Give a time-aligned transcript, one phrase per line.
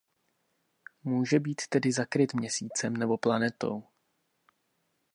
[1.03, 3.83] Může být tedy zakryt Měsícem nebo planetou.